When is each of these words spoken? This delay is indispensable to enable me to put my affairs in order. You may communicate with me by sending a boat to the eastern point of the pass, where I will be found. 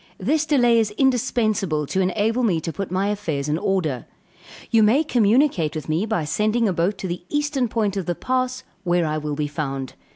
This 0.17 0.47
delay 0.47 0.79
is 0.79 0.89
indispensable 0.97 1.85
to 1.85 2.01
enable 2.01 2.41
me 2.41 2.59
to 2.61 2.73
put 2.73 2.89
my 2.89 3.09
affairs 3.09 3.47
in 3.47 3.59
order. 3.59 4.07
You 4.71 4.81
may 4.81 5.03
communicate 5.03 5.75
with 5.75 5.87
me 5.87 6.07
by 6.07 6.25
sending 6.25 6.67
a 6.67 6.73
boat 6.73 6.97
to 6.97 7.07
the 7.07 7.23
eastern 7.29 7.67
point 7.67 7.95
of 7.95 8.07
the 8.07 8.15
pass, 8.15 8.63
where 8.83 9.05
I 9.05 9.19
will 9.19 9.35
be 9.35 9.45
found. 9.45 9.93